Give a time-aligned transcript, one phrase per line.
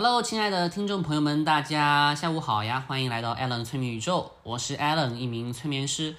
[0.00, 2.84] Hello，亲爱的听众朋友们，大家下午好呀！
[2.86, 6.14] 欢迎来到 Allen 催眠宇宙，我是 Allen，一名催眠师。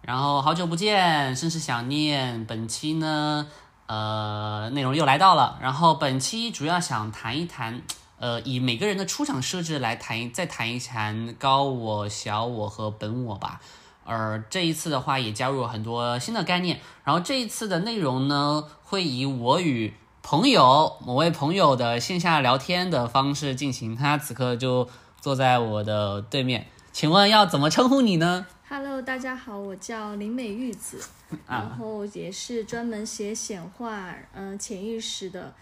[0.00, 2.46] 然后好久不见，甚是想念。
[2.46, 3.48] 本期呢，
[3.86, 5.58] 呃，内容又来到了。
[5.60, 7.82] 然后本期主要想谈一谈，
[8.20, 13.60] 呃，以每个人的出场设置来谈，再谈一谈高我、小我和本我吧。
[14.04, 16.78] 而这一次的话，也加入了很多新的概念。
[17.02, 19.92] 然后这一次的内容呢，会以我与
[20.28, 23.94] 朋友某位朋友的线下聊天的方式进行。
[23.94, 24.88] 他此刻就
[25.20, 31.00] 坐在我的对面，请问要怎么称呼你呢？Hello，大家好，我叫林美玉子，
[31.46, 35.54] 然后也是专门写显化，嗯、潜意识的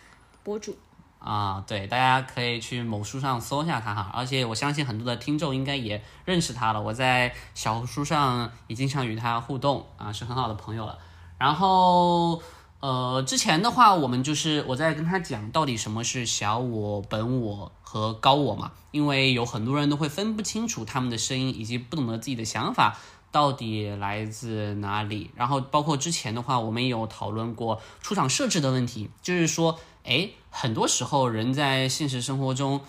[0.42, 0.74] 博主。
[1.18, 6.80] 啊，对，大家可以去某书上搜一下他哈，而且我相信很多的听众应该也认识他了。
[6.80, 10.98] 我在小红书上也经常与他互动啊，是很好的朋友了。
[11.36, 12.40] 然后，
[12.84, 22.98] 呃，之前的话，我们就是我在跟他讲到底什么是小我、本我和高我嘛，因为有很多人都会分不清楚他们的声音，以及不懂得自己的想法
[23.32, 25.30] 到底来自哪里。
[25.34, 32.82] 然后，包括之前的话，我们也有讨论过出场设置的问题，就是说，哎，很多时候人在现实生活中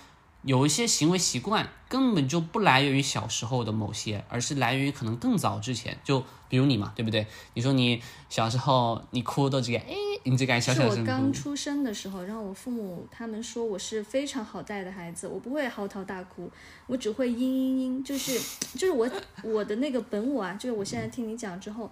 [0.46, 5.98] 有一些行为习惯根本就不来源于小时候的某些，而是来源于可能更早之前。
[6.04, 7.26] 就比如你嘛，对不对？
[7.56, 16.52] 你说你小时候你哭都这个，哎，你这个小是我小声哭，刚出生的时候，然后我父母他们说我是非常好带的孩子，我不会嚎啕大哭，
[16.86, 18.40] 我只会嘤嘤嘤，就是
[18.78, 19.10] 就是我
[19.44, 21.90] 我的那个本我啊，就是我现在听你讲之后，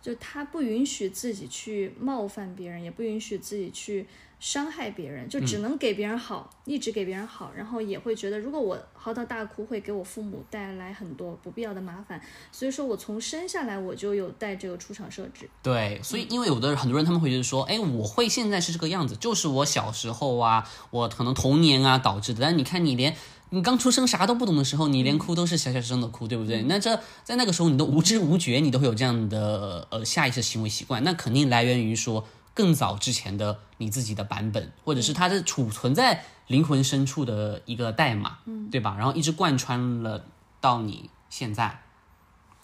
[0.00, 4.04] 就他不允许自己去冒犯别人，也不允许自己去
[4.42, 15.48] 伤害别人，就只能给别人好，一直给别人好，然后也会觉得如果我嚎啕大哭会给我父母带来很多不必要的麻烦，所以说我从生下来我就有带这个出厂设置。
[15.62, 22.40] 对，所以因为有的很多人他们会觉得说，哎，我会现在是这个样子，就是我小时候啊，我可能童年啊导致的。
[22.42, 23.14] 但你看你连
[23.50, 26.62] 你刚出生啥都不懂的时候，你连哭都是小小声的哭，对不对？
[26.62, 38.94] 那这在那个时候你都无知无觉，你都会有这样的呃下意识行为习惯，那肯定来源于说更早之前的你自己的版本，或者是它是储存在灵魂深处的一个代码，嗯，对吧？
[38.98, 40.24] 然后一直贯穿了
[40.60, 41.82] 到你现在。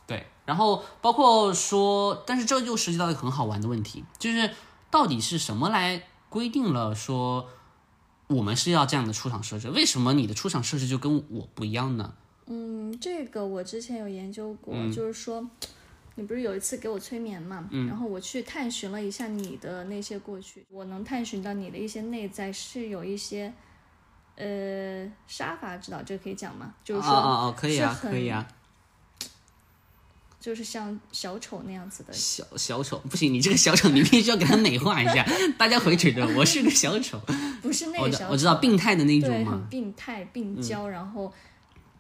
[0.06, 4.50] 对，然后包括说，但是这就涉及到一个很好玩的问题，就是
[4.91, 7.47] 到底是什么来规定了说
[8.28, 9.70] 我们是要这样的出场设置？
[9.70, 12.15] 为什么你的出场设置就跟我不一样呢？
[12.47, 15.47] 嗯，这个我之前有研究过，嗯就是说，
[16.18, 23.54] 你不是有一次给我催眠嘛，嗯然后我去探寻了一下你的那些过去，我能探寻到你的一些内在是有一些，
[24.34, 26.74] 呃，杀伐之道，这个可以讲吗？
[26.82, 28.44] 就是说，啊啊啊，可以啊，可以啊。
[30.40, 35.24] 就是像小丑那样子的，小小丑不行，你这个小丑你必须要给他美化一下，
[35.56, 37.20] 大家会觉得我是个小丑。
[37.62, 41.32] 不是那我个小丑，知我知道病态的那种对，嘛很，病态、病娇，然后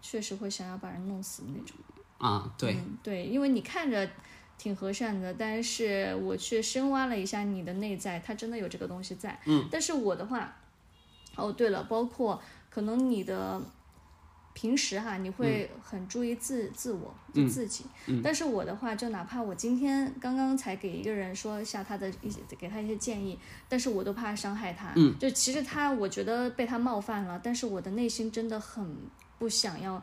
[0.02, 1.76] 确实会想要把人弄死的那种。
[2.18, 4.08] 啊，对，嗯，对，因为你看着
[4.58, 9.38] 挺和善的，但是我去深挖了一下你的内在，它真的有这个东西在。
[9.46, 10.56] 嗯，但是我的话，
[11.36, 13.62] 哦，对了，包括可能你的
[14.52, 17.84] 平时哈，你会很注意自、自我就自己，
[18.20, 24.92] 但是我的话，就哪怕我今天刚刚才给一个人说一下他的一些，给他一些建议，但是我都怕伤害他。
[24.96, 28.96] 嗯，就其实他，我觉得被他冒犯了，但是我的内心真的很
[29.38, 30.02] 不想要。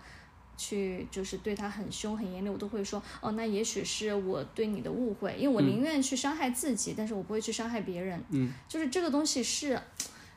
[0.58, 8.24] 去就是对他很凶很严厉，我都会说哦，那也许是我对你的误会，因为我宁愿去伤害自己，但是我不会去伤害别人。
[8.30, 9.80] 嗯，就是这个东西是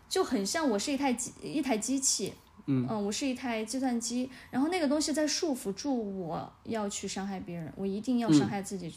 [0.09, 2.33] 就很像我是一台机一台机器，
[2.67, 8.93] 嗯我是一台计算机，然后那个东西在束缚住我要去伤害别人，我一定要伤害自己。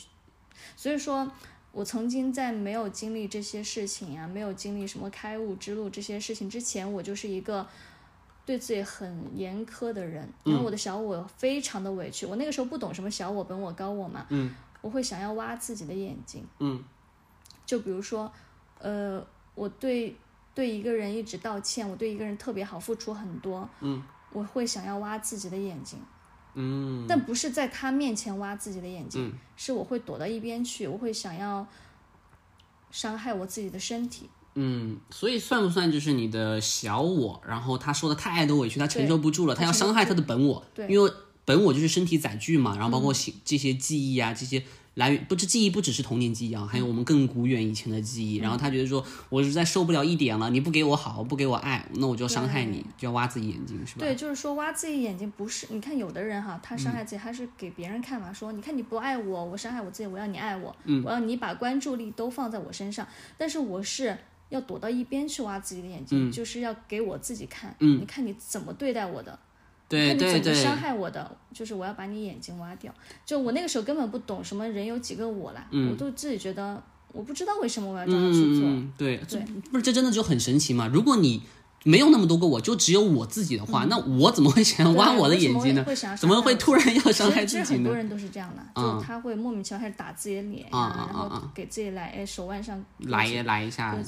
[0.75, 1.31] 所以说。
[1.73, 7.65] 我曾经在没有经历这些事情啊，没有经历什么开悟之路这些事情之前，我就是一个
[8.45, 10.27] 对自己很严苛的人。
[10.43, 16.83] 然后我的小我非常的委屈，我那个时候不懂什么小我、本我、高我嘛，嗯，我会想要挖自己的眼睛，嗯，
[17.65, 18.31] 就比如说，
[18.79, 19.25] 呃，
[19.55, 20.15] 我对
[20.53, 24.01] 对一个人一直道歉，我对一个人特别好，付出很多，嗯，
[24.31, 25.99] 我会想要挖自己的眼睛，
[26.55, 31.65] 嗯，但不是在他面前挖自己的眼睛，是我会躲到一边去，我会想要
[32.89, 34.29] 伤害我自己的身体。
[34.55, 37.41] 嗯，所以算不算就是你的小我？
[37.47, 40.63] 然后他受的太多委屈，他承受不住了，他要伤害他的本我。
[40.73, 41.11] 对因为
[41.45, 44.63] 本我就是身体载具嘛，然后包括写这些记忆啊，这些
[44.95, 48.37] 来源不是记忆，不只是童年记忆啊，还有我们更古远以前的记忆。
[48.37, 54.01] 然后他觉得说，我实在受不了一点了，你不给我好，不给我爱，那我就要伤害你，就要挖自己眼睛，是吧？
[54.01, 63.07] 对，就是说挖自己眼睛不是，你看有的人哈，他伤害自己，他是给别人看嘛，说你看你不爱我，我伤害我自己，我要你爱我，嗯我要你把关注力都放在我身上。
[63.37, 64.17] 但是我是
[64.51, 67.75] 要躲到一边去挖自己的眼睛，就是要给我自己看。
[67.79, 69.39] 嗯你看你怎么对待我的，
[69.89, 72.93] 对看你怎么伤害我的，就是我要把你眼睛挖掉。
[73.25, 76.81] 就我那个时候根本不懂什么人有几个我啦，我都自己觉得
[77.11, 78.67] 我不知道为什么我要这样去做。
[78.67, 80.87] 嗯，对，对不是这真的就很神奇嘛？
[80.87, 81.41] 如果你
[81.83, 85.85] 没有那么多个我，就只有我自己的话，那我怎么会想要挖我的眼睛呢？
[86.17, 94.05] 怎么会突然要伤害自己很多人都是这样的，嗯就他会莫名其妙开始打自己的脸呀、啊啊然后啊啊给自己来哎手腕上来一来一下嗯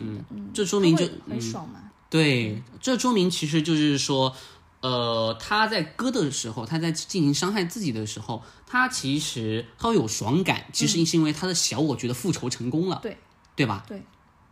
[0.00, 1.80] 嗯，嗯，这说明就很爽嘛。
[2.10, 4.34] 对，这说明其实就是说，
[4.80, 13.16] 呃，他在割的时候，他在进行伤害自己的时候，他其实他会有爽感，其实是因为他的小我觉得复仇成功了，对，
[13.56, 13.84] 对吧？
[13.88, 14.02] 对，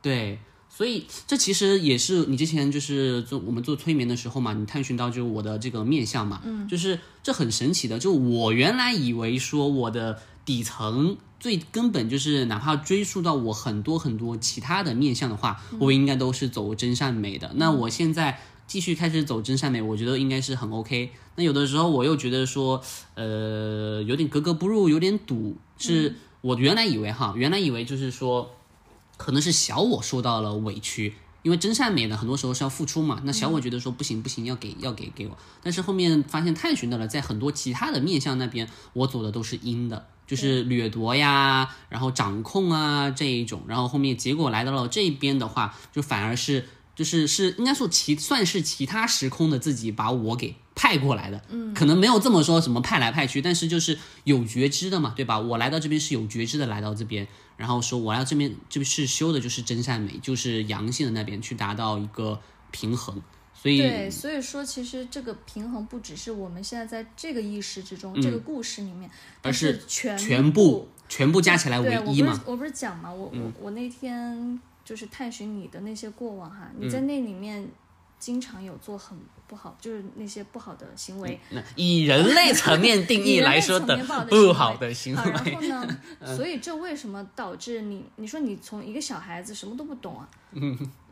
[0.01, 0.39] 对，
[0.75, 17.53] 所以这其实也是你之前就是做我们做催眠的时候嘛，你探寻到就是我的这个面相嘛，嗯，就是这很神奇的，就我原来以为说我的底层最根本就是哪怕追溯到我很多很多其他的面相的话，我应该都是走真善美的。
[17.57, 21.11] 那我现在继续开始走真善美，我觉得应该是很 OK。
[21.37, 22.83] 那有的时候我又觉得说，
[23.15, 28.51] 呃，有点格格不入，有点堵，是我原来以为哈，原来以为就是说。
[29.23, 33.21] 可能是小我受到了委屈，因为真善美呢，很多时候是要付出嘛。
[33.23, 35.39] 那小我觉得说不行不行，要给要给给我。
[35.63, 43.63] 但是后面发现探寻到了，在很多其他的面相那边，我走的都是阴的，就是掠夺呀，然后掌控啊这一种。
[43.69, 46.67] 然后后面结果来到了这边的话，就反而是
[46.97, 51.43] 就是是应该说其算是其他时空的自己把我给派过来的。
[51.49, 55.39] 嗯，可能没有这么说什么派来派去，但是就是有觉知的嘛，对吧？
[55.39, 57.27] 我来到这边是有觉知的来到这边。
[57.59, 62.41] 然后说我要这边就是修的就是真善美，就是阳性的那边去达到一个
[62.73, 63.23] 平衡，
[63.55, 69.09] 所以对，所以说其实这个平衡不只是我们现在在这个意识之中，这个故事里面，
[69.43, 72.51] 而是全全部全部加起来为对，我一嘛嗯不是。
[72.51, 77.65] 我不是讲嘛，我我我那天就是探寻你的那些过往哈，你在那里面
[78.23, 81.37] 经常有做很不好，就是那些不好的行为。
[81.51, 83.97] 那以人类层面 定义来说的
[84.31, 86.01] 不好的行为，然为，后呢，
[86.37, 88.05] 所以这为什么导致你？
[88.15, 90.29] 你说你从一个小孩子什么都不懂啊，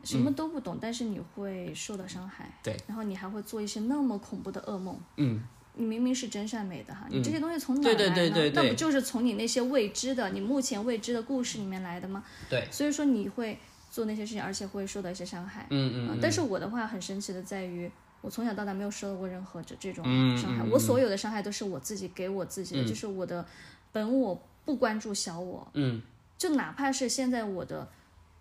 [0.04, 5.42] 什么都不懂，但是你会受到伤害，对，然后你还会做一些那么恐怖的噩梦，嗯，
[5.74, 8.14] 你明明是真善美的哈，你这些东西从哪对来呢？
[8.14, 12.22] 对对对对那不就是从你那些未知的、你目前未知的故事里面来的吗？
[12.48, 13.58] 对，所以说你会
[13.90, 15.66] 做那些事情，而且会受到一些伤害。
[15.70, 17.90] 嗯嗯，但是我的话很神奇的在于，
[18.20, 20.70] 我从小到大没有受到过任何这这种嗯伤害，嗯。
[20.70, 23.44] 我所有的伤害都是我自己给我自己的，就是我的
[23.90, 26.00] 本我不关注小我，嗯，
[26.38, 27.88] 就哪怕是现在我的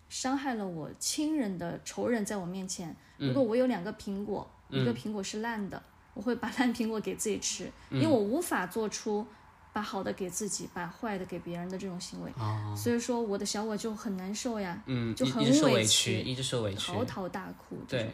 [0.07, 3.29] 伤害了我亲人的仇人在我面前，嗯。
[3.29, 5.81] 如果我有两个苹果，一个苹果是烂的，
[6.13, 9.25] 我会把烂苹果给自己吃，因为我无法做出。
[9.71, 12.31] 把好的给自己，把坏的给别人的这种行为，
[12.75, 17.77] 所以说我的小我就很难受呀，哦嗯，就很委委屈，一直受委屈，嚎啕大哭。
[17.87, 18.11] 对种，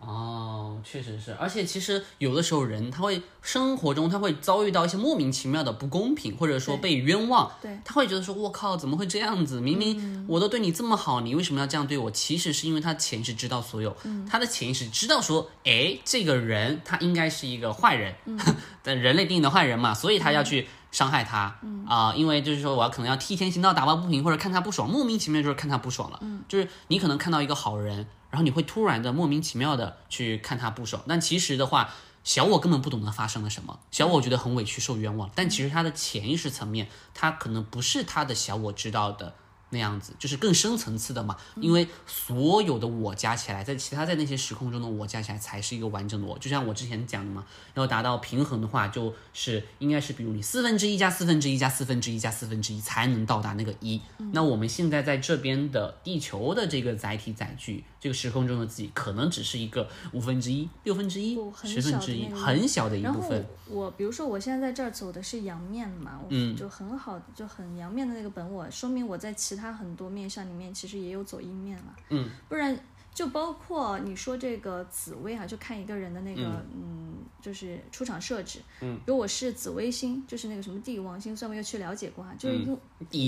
[0.00, 9.60] 哦，确实是，而且其实有的时候人他会生活中他会遭遇到一些莫名其妙的不公平，或者说被冤枉，对，他会觉得说我靠怎么会这样子？
[9.60, 12.08] 明明我都对你这么好，你为什么要这样对我？
[12.12, 13.96] 其实是因为他潜意识知道所有，
[14.30, 18.14] 他的潜意识知道说，哎，这个人他应该是一个坏人，
[18.82, 21.58] 但人类定义的坏人嘛，所以他要去伤害他，
[21.88, 28.06] 啊、因为就是说我要可能要替天行道，打抱不平，或者看他不爽，莫名其妙就是看他不爽了，就是你可能看到一个好人。
[28.30, 31.90] 然后你会突然的莫名其妙的去看他不爽，但其实的话，
[32.24, 39.34] 小我根本不懂得发生了什么，小我觉得很委屈受冤枉，但其实他的潜意识层面，他可能不是他的小我知道的
[39.70, 47.44] 那样子，就是更深层次的嘛，因为所有的我加起来，在其他在那些时空中的我加起来才是一个完整的我，就像我之前讲的嘛，
[47.74, 54.00] 要达到平衡的话，就是应该是比如你四分之一加四分之一加四分之一加四分之一才能到达那个一。
[54.32, 63.46] 那我们现在在这边的地球的这个载体载具，这个时空中的自己，可能只是一个五分之一、六分之一十分之一，很小的一然后部分。
[63.68, 71.96] 我比如说我现在在这儿走的是阳面嘛，嗯就很好，就很阳面的那个本我，说明我在其他很多面相里面其实也有走阴面了。
[72.10, 72.78] 嗯，不然
[73.12, 78.60] 就包括你说这个紫薇啊，就看一个人的那个嗯就是出场设置。
[78.80, 82.78] 嗯，如果是紫微星，就是那个什么帝王星，虽然我没有去了解过哈，就是用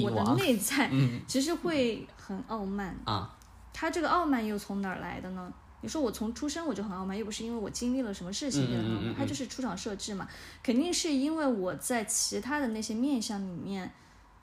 [0.04, 0.90] 我的内在
[1.26, 2.96] 其实会很傲慢。
[3.04, 3.36] 啊，
[3.80, 5.50] 他这个傲慢又从哪儿来的呢？
[5.80, 10.28] 你说我从出生我就很傲慢，又不是因为我经历了什么事情变得傲慢，他就是出厂设置嘛，
[10.62, 13.90] 肯定是因为我在其他的那些面相里面，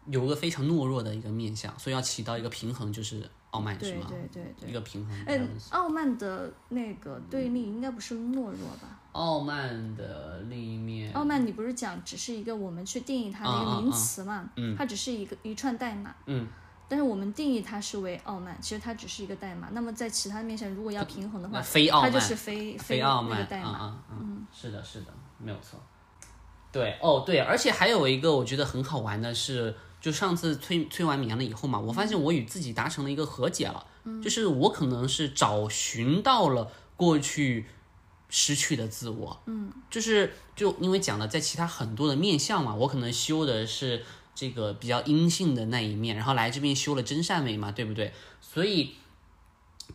[0.08, 4.08] 有个非常懦弱的一个面相，所以要起到一个平衡，就是傲慢是吗？
[4.10, 5.16] 对对对，一个平衡。
[5.28, 5.40] 哎，
[5.70, 9.00] 傲慢的那个对立应该不是懦弱吧？
[9.12, 14.50] 傲慢的另一面，傲慢你不是讲只是一个我们去定义它的一个名词嘛？
[14.76, 16.16] 它只是一个一串代码。
[16.26, 16.48] 嗯，
[16.88, 19.70] 但是我们定义它是为傲慢，其实它只是一个代码。
[19.72, 24.02] 那么在其他面向，如果要平衡的话，非傲慢，它就是非非傲慢代码。
[24.12, 25.80] 嗯嗯，是的，是的，没有错。
[26.72, 33.86] 对，哦对，而且还有一个我觉得很好玩的是，就上次催催完眠了以后嘛，我发现我与自己达成了一个和解了，
[34.22, 37.66] 就是我可能是找寻到了过去
[38.30, 44.04] 失去的自我，嗯，就是就因为讲了在其他很多的面相嘛，我可能修的是
[44.38, 48.14] 这个比较阴性的那一面，然后来这边修了真善美嘛，对不对？
[48.40, 48.94] 所以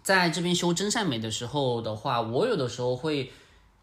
[0.02, 3.30] 在这边修真善美的时候的话，我有的时候会。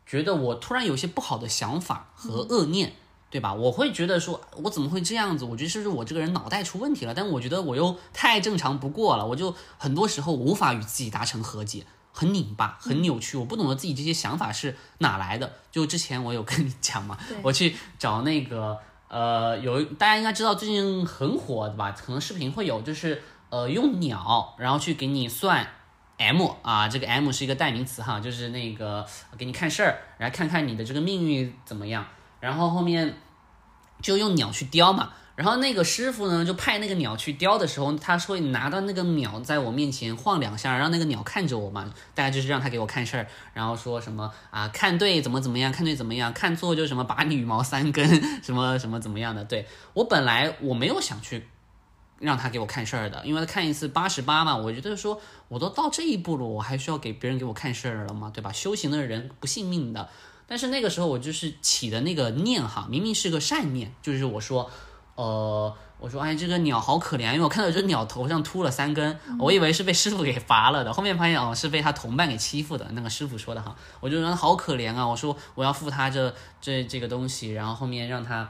[0.09, 2.93] 觉得我突然有些不好的想法和恶念，
[3.29, 3.53] 对吧？
[3.53, 5.45] 我会觉得说，我怎么会这样子？
[5.45, 7.13] 我觉得是不是我这个人脑袋出问题了？
[7.13, 13.37] 但我觉得我又太正常不过了，我就很多时候无法与自己达成和解，很拧巴，很扭曲。
[13.37, 15.53] 我不懂得自己这些想法是哪来的。
[15.71, 21.91] 就之前我有跟你讲嘛，我去找那个呃，有大家应该知道最近很火的吧？
[21.91, 25.67] 可能视频会有，就是呃，用鸟然后去给你算。
[26.21, 29.05] M 啊，这个 M 是一个代名词哈，就是那个
[29.37, 32.05] 给你看事儿，来看看你的这个命运怎么样。
[32.41, 33.17] 然后后面
[34.01, 49.45] 就用鸟去雕嘛，然后那个师傅呢就派那个鸟去叼的时候，他会拿到那个鸟在我面前晃两下，让那个鸟看着我嘛，大概就是让他给我看事儿，然后说什么啊，看对怎么怎么样，看对怎么样，看错就什么拔你羽毛三根，什么什么怎么样的。
[49.45, 51.47] 对我本来我没有想去。
[52.21, 58.29] 让他给我看事儿的，因为他看一次八十八嘛，我觉得说我都到这一步了，我还需要给别人给我看事儿了吗？
[58.33, 58.51] 对吧？
[58.51, 60.09] 修行的人不信命的。
[60.45, 64.69] 但是那个时候我就是起的那个念哈，明明是个善念，就是我说，
[65.21, 72.87] 呃，我说哎，这个鸟好可怜，因为我看到这鸟头上秃了三根，我以为是被师傅给罚了的， 后面发现哦是被他同伴给欺负的。
[72.93, 78.49] 那个师傅说的哈，我就说好可怜啊，我说我要付他这这这个东西，然后后面让他。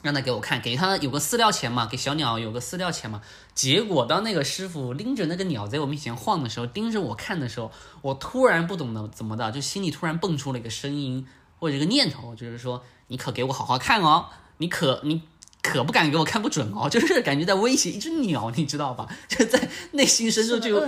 [0.00, 3.20] 让他给我看，给他有个饲料钱嘛，给小鸟有个饲料钱嘛。
[3.52, 11.26] 结果当那个师傅拎着那个鸟在我面前晃的时候，盯着我看的时候，我突然不懂得怎么的，就心里突然蹦出了一个声音
[11.58, 14.26] 或者一个念头，就是说你可给我好好看哦，
[14.58, 15.22] 你可你。
[15.72, 19.06] 可不敢给我看不准哦，就是感觉在威胁一只鸟，你知道吧？
[19.28, 20.80] 就在内心深处就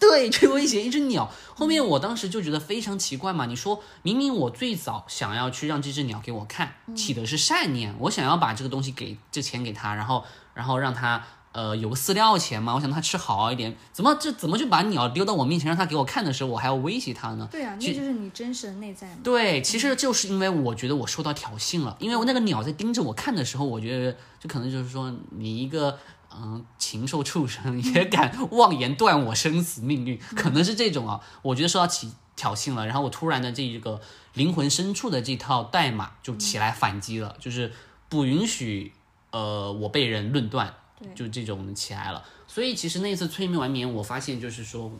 [0.00, 1.30] 对，去威胁一只鸟。
[1.54, 10.24] 后面我当时就觉得非常奇怪嘛，你说明明我最早想要去让这只鸟给我看，起的是善念，我想要把这个东西给这钱给他，然后
[10.54, 11.24] 然后让他。
[11.52, 17.46] 呃，有个饲料钱嘛，我想他吃好一点，怎么这怎么就把鸟丢到我面前让他给我看的时候，我还要威胁他呢？
[17.50, 19.18] 对啊，那就是你真实的内在嘛。
[19.22, 25.98] 对，其实就是因为我觉得我受到挑衅了，因为我那个鸟在盯着我看的时候，我觉得就可能就是说你一个
[26.34, 34.00] 嗯禽兽畜生也敢妄言断我生死命运， 可能是这种啊，我觉得受到起挑衅了，然后我突然的这一个
[34.32, 37.70] 灵魂深处的这套代码就起来反击了，就是
[38.08, 38.94] 不允许
[39.32, 40.76] 呃我被人论断。
[41.14, 44.90] 就这种起来了，所以其实那次催眠完眠，我发现就是说，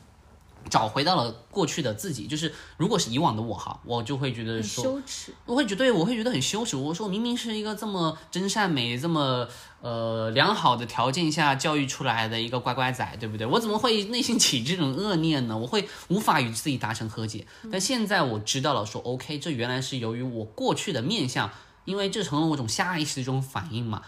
[0.70, 2.26] 找回到了过去的自己。
[2.26, 6.76] 就是如果是以往的我哈，我就会觉得说羞耻，我会觉得我会觉得很羞耻。
[6.76, 9.48] 我说我明明是一个这么真善美、这么
[9.80, 13.46] 呃良好的条件下教育出来的一个乖乖仔，对不对？
[13.46, 15.58] 我怎么会内心起这种恶念呢？
[15.58, 17.46] 我会无法与自己达成和解。
[17.70, 21.50] 但现在我知道了，说 OK，这原来是由于我过去的面相，
[21.84, 24.02] 因为这成了我种下意识的一种反应嘛。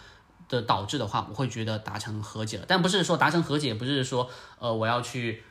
[0.48, 5.42] 的导致的话，我会觉得达成和解了，但不是说达成和解，不是说呃我要去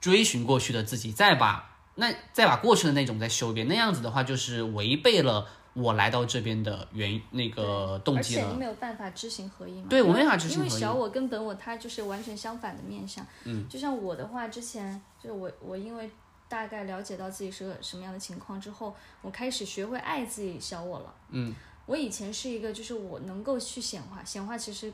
[0.00, 8.42] 追寻过去的自己，再把那再把过去的那种再修一遍，那样子的话就是违背了我来到这边的原那个动机了。
[8.42, 9.86] 而且你没有办法知行合一嘛？
[9.88, 10.68] 对我没法知行合一。
[10.68, 13.24] 因为小我跟本我他就是完全相反的面相。
[13.44, 13.68] 嗯。
[13.68, 16.10] 就像我的话，之前就是我我因为
[16.48, 21.14] 大概了解到自己是个什么样的情况之后，我开始学会爱自己小我了。
[21.28, 21.54] 嗯。
[21.90, 24.92] 我以前是一个，就是我能够去显化，显化其实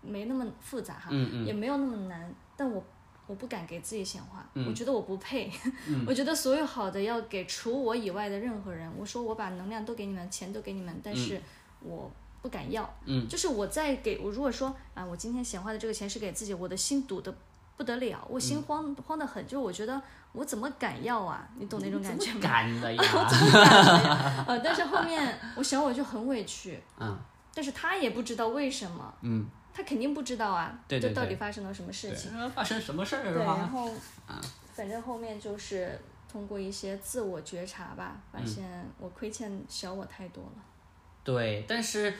[0.00, 1.10] 没那么复杂哈，
[1.44, 2.82] 也没有那么难，但我
[3.26, 5.52] 我不敢给自己显化，我觉得我不配，
[6.08, 11.38] 我觉得所有好的要给除我以外的任何人，我说我把能量都给你们，钱都给你们，但是
[11.80, 12.88] 我不敢要，
[13.28, 17.36] 就是我在给我如果说啊，我今天显化的这个钱是给自己，我的心堵的
[17.76, 20.00] 不得了，我心慌慌的很，就是我觉得。
[20.36, 21.48] 我怎么敢要啊？
[21.58, 22.40] 你懂那种感觉吗？
[22.42, 23.02] 敢的呀！
[23.14, 24.44] 我怎么敢呀？
[24.48, 26.80] 呃，但是后面我小我就很委屈。
[27.00, 27.16] 嗯。
[27.54, 29.12] 但是他也不知道为什么。
[29.22, 29.46] 嗯。
[29.72, 30.78] 他肯定不知道啊。
[30.86, 31.14] 对对对。
[31.14, 32.30] 这到底发生了什么事情？
[32.50, 33.32] 发生什么事儿了？
[33.34, 33.90] 对，然后，
[34.74, 35.98] 反正后面就是
[36.30, 38.64] 通过一些自我觉察吧，发现
[38.98, 40.62] 我亏欠小我太多了。
[41.24, 42.12] 对，但是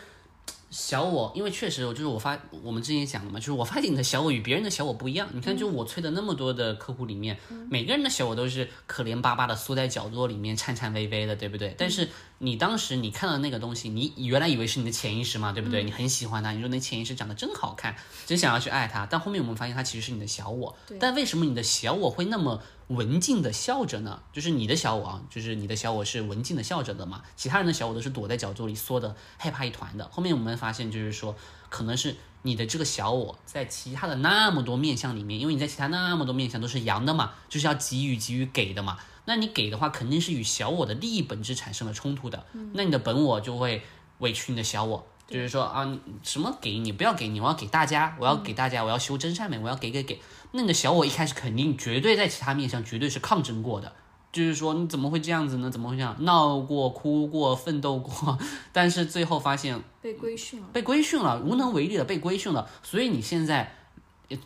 [0.78, 5.26] 小我，因为确实，就是我发我们之前讲了嘛，就是我发现你的小我与别人的小我不一样。
[5.32, 7.38] 你看，就我催的那么多的客户里面，
[7.70, 11.74] 每个人的小我都是可怜巴巴的缩在角落里面，颤颤巍巍的，对不对？
[11.78, 15.82] 但是你当时你看到那个东西，你原来以为是你的潜意识嘛，对不对？
[15.82, 19.06] 你很喜欢他，你说那潜意识长得真好看，真想要去爱他。
[19.06, 20.76] 但后面我们发现他其实是你的小我。
[21.00, 24.20] 但为什么你的小我会那么文静的笑着呢？
[24.30, 27.22] 就是你的小我，啊，就是你的小我是文静的笑着的嘛。
[27.34, 30.06] 其他人的小我都是躲在角落里缩的害怕一团的。
[30.10, 31.36] 后面我们发现就是说。
[31.68, 38.96] 可能是你的这个小我在其他的那么多面相里面，因为你在其他那么多面相都是阳的嘛，就是要给予、给予、给的嘛。
[39.24, 42.46] 那你给的话，肯定是与小我的利益本质产生了冲突的。
[42.72, 43.82] 那你的本我就会
[44.18, 50.22] 委屈你的小我，就是说啊，什么给你不要给你，我要给大家，我要给大家，我要修真善美，我要给给给。
[50.52, 53.92] 那你的小我一开始肯定绝对在其他面相绝对是抗争过的。
[54.36, 55.70] 就是说，你怎么会这样子呢？
[55.70, 56.14] 怎么会这样？
[56.20, 58.38] 闹过、哭过、奋斗过，
[58.70, 62.68] 但是最后发现被规训了，被规训了，无能为力了，被规训了。
[62.82, 63.74] 所以你现在，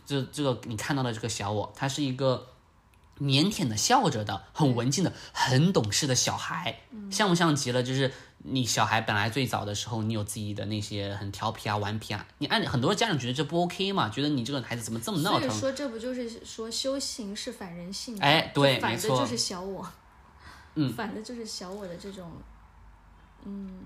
[0.05, 2.47] 这这个你看到的这个小我，他是一个
[3.19, 6.79] 腼腆的笑着的，很文静的，很懂事的小孩，
[7.11, 7.83] 像不像极了？
[7.83, 8.13] 就是。
[8.43, 14.09] 你小孩本来最早的时候，你有自己的那些很调皮啊、顽皮啊，你按很多家长觉得这不 OK 嘛？
[14.09, 15.49] 觉得你这个孩子怎么这么闹腾？
[15.49, 18.17] 所以说这不就是说修行是反人性？
[18.19, 19.87] 哎，对，反的就是小我，
[20.75, 22.31] 嗯， 反的就是小我的这种，
[23.45, 23.79] 嗯，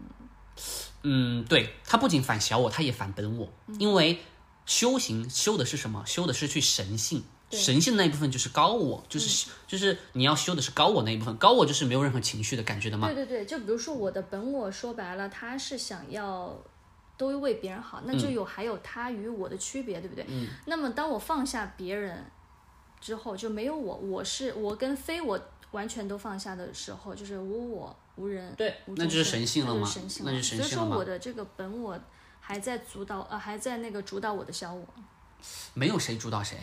[1.03, 4.21] 嗯，对，他不仅反小我，他也反本我，因为
[4.65, 6.03] 修行修的是什么？
[6.05, 7.23] 修的是去神性。
[7.55, 13.07] 神性那一部分就是高我，就是就是你要修的是高我那一部分，高我就是没有任何情绪的感觉的嘛？
[13.07, 16.55] 对对对，就比如说我的本我，说白了，他是想要
[17.17, 20.25] 都为别人好，那就有还有他与我的区别，对不对？
[20.27, 20.47] 嗯。
[20.65, 22.23] 那么当我放下别人
[22.99, 25.39] 之后，就没有我，我是我跟非我
[25.71, 29.89] 完全都放下的时候，就是无我无人，对，那就是神性了吗？
[30.23, 31.99] 那就是神性了所以说我的这个本我
[32.39, 34.87] 还在主导，呃，还在那个主导我的小我。
[35.73, 36.57] 没有谁主导谁，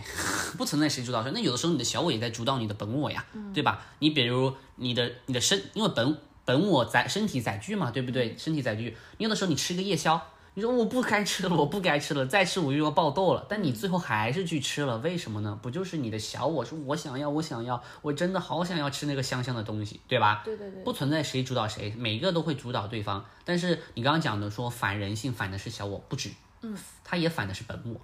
[0.56, 1.30] 不存在谁主导谁。
[1.34, 3.84] 那有的时候你的小我也在主导你的本我呀，对吧？
[3.98, 8.36] 你比如你的你的身，因为本本我载身体载具嘛，对不对？
[8.38, 10.20] 身体载具，你有的时候你吃个夜宵，
[10.54, 13.46] 你说我不该吃了，我不该吃了，再吃我就要爆痘了。
[13.48, 15.58] 但你最后还是去吃了，为什么呢？
[15.62, 20.42] 不就是你的小我说我想要，我想要，我真的好想要吃那个香香的东西，对吧？
[20.44, 23.24] 对对对，不存在谁主导谁，每个都会主导对方。
[23.44, 26.30] 但是你刚刚讲的说反人性，反的是小我，不止，
[26.62, 28.00] 嗯，他也反的是本我。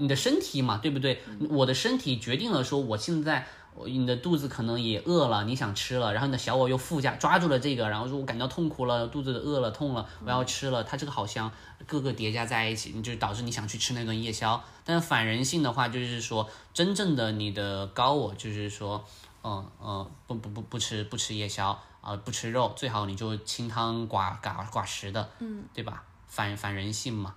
[0.00, 1.22] 你的身体嘛，对不对？
[1.50, 3.46] 我的身体决定了，说我现在，
[3.84, 11.52] 你的肚子可能也饿了，你想吃了，然后你的小我又附加抓住了这个，然后说我感到痛苦了，肚子饿了，痛了，我要吃了，它这个好香
[11.86, 14.62] 各个叠加在一起，你就导致你想去吃那顿夜宵。
[14.84, 19.04] 但是反人性的话，就是说真正的你的高我，就是说，
[19.44, 26.02] 嗯嗯，不不不不吃不吃夜宵啊，不吃肉，最好你就清汤寡寡寡食的，嗯，对吧？
[26.26, 27.34] 反反人性嘛。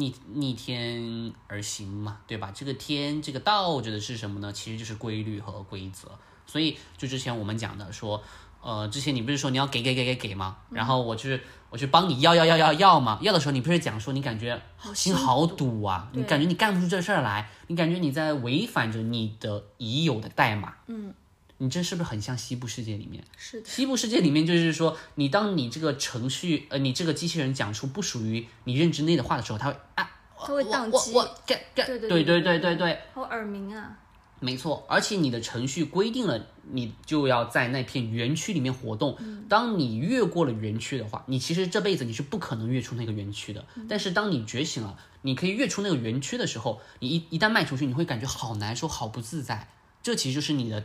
[0.00, 2.50] 逆逆天而行嘛，对吧？
[2.54, 4.52] 这个天，这个道指的是什么呢？
[4.52, 6.10] 其实就是规律和规则。
[6.46, 8.20] 所以，就之前我们讲的说，
[8.60, 10.56] 呃，之前你不是说你要给给给给给吗？
[10.70, 14.60] 然后我去我去帮你要要要要要嘛，要的时候你不是讲说你感觉
[14.94, 20.74] 心好堵啊，你感觉你干不出这事儿来，你感觉你在违反着你的已有的代码。
[20.88, 21.14] 嗯。
[21.62, 23.22] 你这是不是很像西部世界里面？
[23.36, 31.12] 是的，西部世界里面就是说，你当你这个程序，呃，你这个机器人讲出不属于你认知内的话的时候，它会啊，它会宕机。
[31.12, 33.94] 我我对对对对对对对，好耳鸣啊！
[34.38, 39.18] 没错，而且你的程序规定了，你就要在那片园区里面活动。
[39.50, 43.66] 当你越过了园区的话，你其实这辈子你是不可能越出那个园区的。
[43.86, 49.68] 但是当你觉醒了，你可以越出那个园区的时候，你一一旦迈出去，你会感觉好难受，好不自在。
[50.02, 50.82] 这其实就是你的。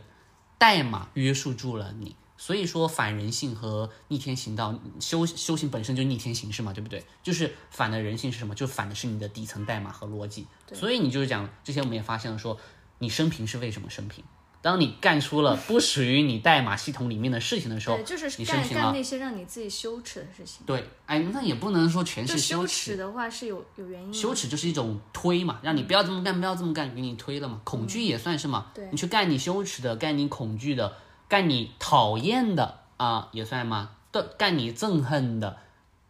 [0.57, 7.03] 代码约束住了你，所以说反人性和逆天行道修修行本身就逆天行事嘛，对不对？
[7.21, 8.55] 就是反的人性是什么？
[8.55, 10.47] 就反的是你的底层代码和逻辑。
[10.73, 12.57] 所以你就是讲，之前我们也发现了，说
[12.99, 14.23] 你生平是为什么生平？
[14.65, 20.65] 当你干出了不属于你代码系统里面的事情的时候，就是干干那些让你自己羞耻的事情。
[20.65, 24.11] 对，哎，那也不能说全是羞耻的话是有有原因。
[24.11, 27.61] 羞耻就是一种推嘛，让你不要这么干，不要这么干，给你推了嘛。
[27.63, 30.97] 恐惧也算是嘛，你去干你羞耻的，干你恐惧的，
[31.29, 33.91] 干你讨厌的啊，也算吗？
[34.11, 35.57] 的干你憎恨的，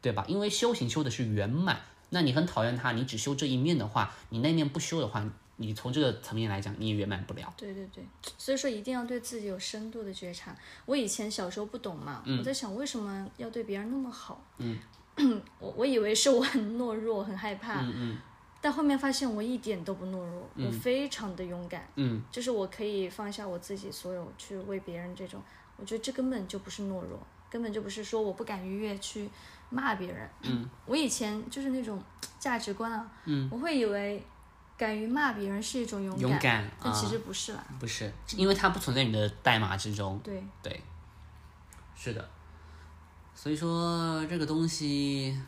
[0.02, 0.24] 对吧？
[0.30, 5.26] 因为修行修的是圆满，那你很讨厌他，你只修这一面的话，你那面不修的话。
[5.58, 7.54] 你从这个层面来讲，你也圆满不了。
[7.56, 8.06] 对对对，
[8.38, 10.56] 所以说一定要对自己有深度的觉察。
[10.86, 14.44] 我以前小时候不懂嘛，我在想为什么要对别人那么好？
[14.58, 14.78] 嗯，
[15.60, 17.82] 我我以为是我很懦弱，很害怕。
[17.82, 18.18] 嗯嗯。
[18.62, 25.39] 但后面发现我一点都不懦弱，我非常的勇敢，嗯，就是我可以放下我自己所有去为别人这种，
[25.78, 29.30] 我觉得这根本就不是懦弱，根本就不是说我不敢逾越去
[29.70, 30.28] 骂别人。
[30.41, 32.02] 嗯， 我以前就是那种
[32.39, 34.26] 价值观啊，嗯，我会以为
[34.78, 37.66] 敢于骂别人是一种勇敢勇敢但其啊实不是啦。
[37.80, 40.20] 不是，因为它不存在你的代码之中。
[40.24, 40.84] 对，对，
[41.96, 42.30] 是的，
[43.34, 45.40] 所以说这个东西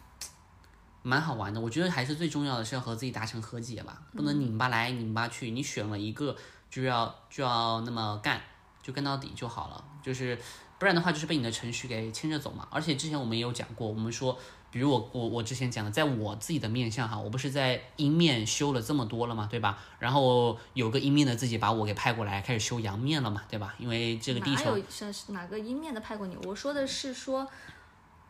[1.03, 1.59] 蛮好玩的。
[1.59, 5.51] 我觉得还是最重要的是要和自己达成和解吧，不能拧巴来拧巴去。
[5.51, 6.35] 你选了一个
[6.69, 8.41] 就要就要那么干，
[8.81, 9.85] 就干到底就好了。
[10.01, 10.39] 就是
[10.79, 12.65] 不然的话，就是被你的程序给牵着走嘛。
[12.71, 14.39] 而且之前我们也有讲过，我们说。
[14.77, 19.79] 比如我我我之前讲的，在我自己的面相哈，我不是在阴面修了这么多了嘛，对吧？
[19.97, 23.73] 然后有个阴面的自己把我给派过来，开始修阳面了嘛，对吧？
[23.79, 26.37] 因为这个地哪球有像是哪个阴面的派过你？
[26.43, 27.47] 我说的是说，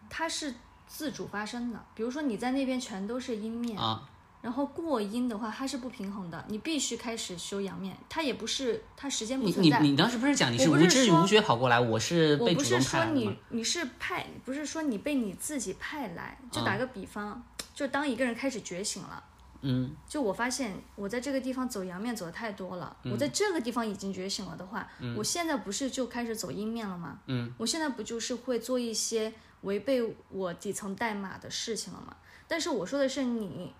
[0.09, 0.55] 它是
[0.87, 1.85] 自主发生的。
[1.93, 4.07] 比如说你在那边全都是阴面，啊，
[4.41, 7.97] 然后过阴的话，它是不平衡的，你必须开始修阳面。
[8.07, 9.79] 它也不是，它时间不你存在。
[9.79, 13.37] 你你当时不是讲你是无知无觉跑过来，我是被主动我不是说你？
[13.49, 16.37] 你是派，不是说你被你自己派来。
[16.51, 19.23] 就打个比方，就当一个人开始觉醒了。
[19.61, 27.19] 嗯，就我发现我在这个地方走阳面走的太多了，嗯我在这个地方已经觉醒了的话，我现在不是就开始走阴面了吗？
[27.25, 32.15] 嗯，我现在不就是会做一些违背我底层代码的事情了吗？
[32.47, 33.73] 但是我说的是你，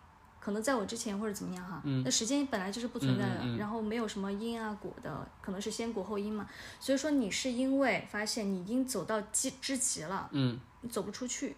[0.48, 6.48] 可能在我之前或者怎么样哈，那时间本来就是不存在的，然后没有什么因啊果的，可能是先果后因嘛，
[6.80, 11.58] 所以说你是因为发现你因走到极之极了，嗯，你走不出去。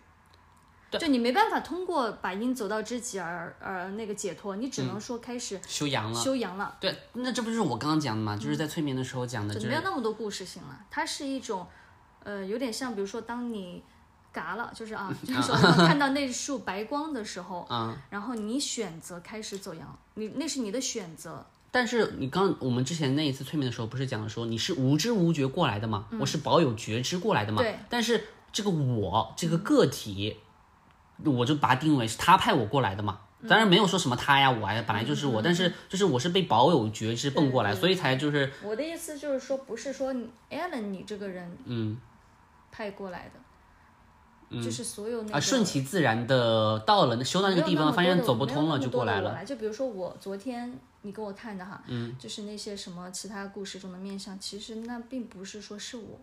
[0.94, 6.20] 就你没办法通过把因走到之极而而那个解脱，你只能说开始修阳了。
[6.20, 8.36] 修阳了，对，那这不就是我刚刚讲的嘛？
[8.36, 10.84] 就是在催眠的时候讲的，就就没有那么多故事性了。
[10.90, 11.68] 它是一种，
[12.24, 13.84] 呃，有点像，比如说当你
[14.32, 26.06] 嘎了，就是啊， 就是说看到那束白光的时候， 啊，然后你选择开始走阳，你那是你的选择，但是你刚我们之前那一次催眠的时候，不是讲了说你是无知无觉过来的嘛？
[26.20, 27.62] 我是保有觉知过来的嘛？
[27.62, 27.78] 对。
[27.90, 30.38] 但是这个我这个个体，
[31.24, 33.20] 我就把它定为是他派我过来的嘛。
[33.48, 41.98] 当然没有说什么他呀我呀，本来就是我，但是就是我是被保有觉知蹦过来，所以才就是我的意思就是说，不是说你 Alan 你这个人嗯
[42.70, 43.40] 派过来的，
[44.52, 49.34] 就是所有那个啊顺其自然的到了那修到那个地方，发现走不通了就过来了。
[49.34, 49.46] 了。
[49.46, 56.20] 就比如说我昨天你给我看的哈，嗯，就是那些什么其他故事中的面相，其实那并不是说是我，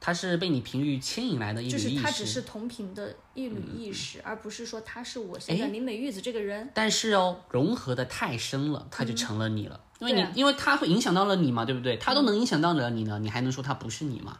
[0.00, 2.02] 他是被你频率牵引来的一就是缕意识。
[2.02, 6.70] 它只是同频的一缕意识，而不是说他是我现在林美玉子这个人。
[6.74, 9.80] 但是哦，融合的太深了，他就成了你了。
[10.00, 11.96] 因为你，啊因为他会影响到了你嘛，对不对？
[11.96, 14.38] 他都能影响到了你呢，你还能说他不是你吗？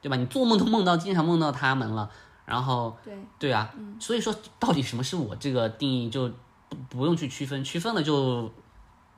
[0.00, 0.16] 对吧？
[0.16, 2.10] 你做梦都梦到，经常梦到他们了，
[2.44, 6.28] 然后对，对啊，所以说到底什么是我这个定义就
[6.68, 8.50] 不不用去区分，区分了就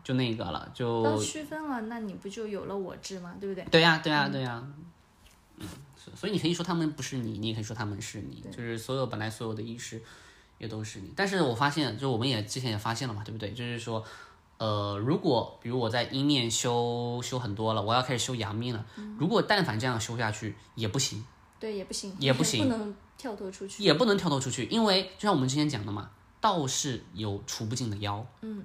[0.02, 3.34] 就那个了，就当区分了，那你不就有了我执吗？
[3.40, 3.64] 对不对？
[3.70, 4.62] 对呀、对呀、对呀、
[5.58, 5.66] 嗯，
[5.96, 10.00] 是所以你可以说他们不是你，你也可以说他们是你，就是所有本来所有的意识
[10.58, 11.12] 也都是你。
[11.14, 13.52] 但是我发现，就我们也之前也发现了嘛，对不对？
[13.52, 14.02] 就是说，
[14.60, 18.84] 呃，如果比如我在阴面修修很多了，我要开始修阳面了，
[19.18, 21.24] 如果但凡这样修下去也不行，
[21.58, 23.82] 对，也不行，也不行不能跳脱出去。
[23.82, 26.10] 也不能跳脱出去，因为就像我们之前讲的嘛，
[26.42, 28.62] 道是有除不尽的妖，嗯，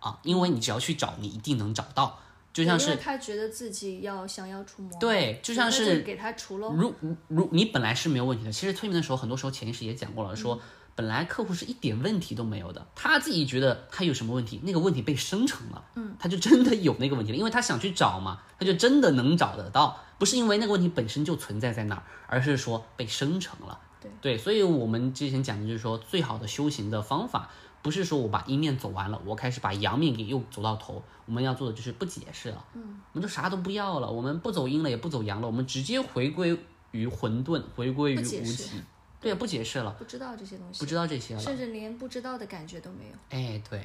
[0.00, 2.18] 啊，因为你只要去找，你一定能找到，
[2.52, 6.68] 就像是他觉得自己要降妖除魔，对就像是给他除了。
[6.70, 10.36] 如如如你本来是没有问题的，其实催眠的时候，很多时候潜意识也讲过了，嗯。
[10.36, 10.60] 说
[10.96, 23.78] 本来客户是一点问题都没有的，他自己觉得他有什么问题，那个问题被生成了，嗯，他就真的有那个问题了，因为他想去找嘛，他就真的能找得到，不是因为那个问题本身就存在在那儿，而是说被生成了。
[24.00, 27.50] 对对，所以我们之前讲的就是说，最好的修行的方法，
[27.82, 31.02] 不是说我把阴面走完了，我开始把阳面给又走到头。
[31.26, 36.58] 我们要做的就是不解释了，嗯，我们就啥都不要了，我们不走阴了，也不走阳了，我们直接回归
[36.92, 38.80] 于混沌，回归于无不解释体。
[39.20, 41.40] 对，不解释了，不知道这些东西，不知道这些了。
[41.40, 43.14] 甚至连不知道的感觉都没有。
[43.30, 43.84] 哎，对，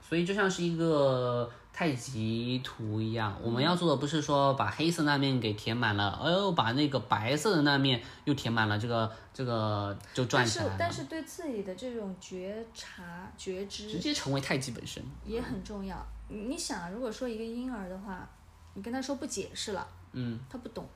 [0.00, 15.02] 所以就像是一个太极图一样，我们要做的不是说把黑色那面给填满了，哎呦，把那个白色的那面又填满了，这个这个就转起来了，但是对自己的这种觉察觉知直接成为太极本身。
[15.24, 16.04] 也很重要。
[16.28, 18.28] 你你想啊，如果说一个婴儿的话，
[18.74, 20.88] 你跟他说不解释了，嗯他不懂，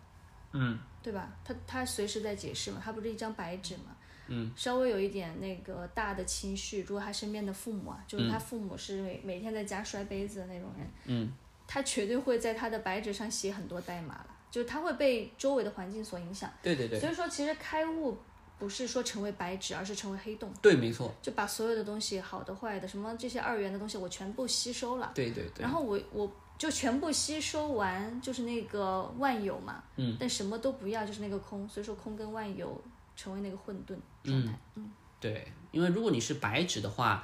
[0.52, 1.30] 嗯对吧？
[1.44, 3.96] 他他随时在解释嘛，他不是一张白纸嘛。
[4.30, 11.32] 嗯，稍微有一点那个大的情绪，如果他身边的父母啊，就是他父母是每每天在家摔杯子的那种人，嗯，
[11.66, 16.52] 他绝对会在他的白纸上写很多代码了，就是他会被周围的环境所影响。
[16.62, 18.18] 对对对，所以说，其实开悟
[18.58, 25.10] 不是说成为白纸，而是成为黑洞，对，没错，就把所有的东西，好的、坏的，什么这些二元的东西，我全部吸收了。
[25.14, 32.82] 对对对，然后我我就全部吸收完，就是那个万有嘛，嗯，但什么都不要，就是那个空，所以说空跟万有
[33.16, 34.90] 成为那个混沌状态，嗯，
[35.20, 37.22] 对，因为如果你是白纸的话，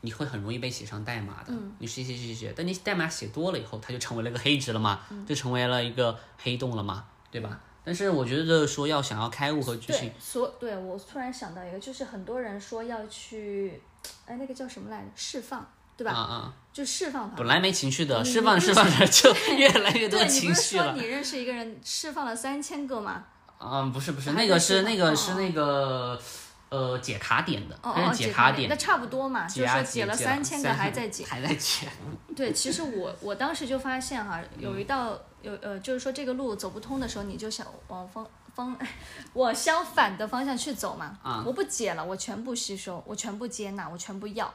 [0.00, 1.52] 你会很容易被写上代码的。
[1.52, 7.60] 嗯你写写写写，但你代码写多了以后，它就成为了个黑纸了嘛，嗯就成为了一个黑洞了嘛，对吧？
[7.86, 13.78] 但是我觉得说要想要开悟和觉醒对，，所对我突然想到一个，就是很多人说要去，
[14.24, 15.08] 哎，那个叫什么来着？
[15.14, 16.12] 释放，对吧？
[16.12, 17.36] 啊啊，就释放它。
[17.36, 20.92] 本来没情绪的，释放释放着就越来越多情绪对你情不是说。
[20.92, 23.24] 你认识一个人释放了三千个吗？
[23.60, 26.20] 嗯，不是不是，那个是那个是那个
[26.68, 28.76] 呃解卡点的，哦哦，解卡点那。
[28.76, 31.24] 差不多嘛，就是说解了解三千个还在解。
[31.24, 31.88] 还在解。
[32.36, 38.76] 对，其实我我当时就发现哈，有一道有呃，就是说这个路走不通的时候，你就想往方方
[39.34, 41.16] 往相反的方向去走嘛。
[41.22, 44.52] 啊我不解了，我全部吸收，我全部接纳，我全部要。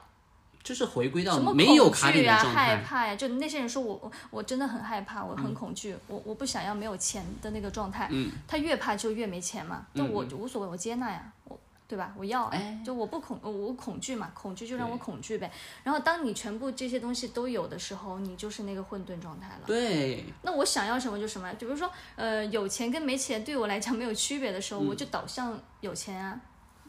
[0.69, 2.75] 就是回归到什么没有恐惧啊、卡点的状态。
[2.77, 8.07] 害怕呀、就那些人说我我我真的很害怕，我嗯很恐惧，我我不想要没有钱的那个状态。
[8.11, 9.87] 嗯，他越怕就越没钱嘛。
[9.93, 12.13] 那我就无所谓，我接纳呀，我对吧？
[12.15, 12.51] 我要
[12.85, 15.51] 就我不恐我我恐惧嘛，恐惧就让我恐惧呗。
[15.83, 19.61] 然后当你全部这些东西都有的时候，你就是那个混沌状态了。
[19.65, 26.39] 对，那我想要什么就什么，就比如说，呃，有钱跟没钱对我来讲没有区别的时候，我就导向有钱啊，